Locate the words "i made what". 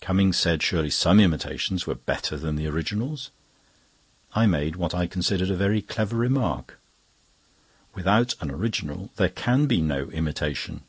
4.32-4.94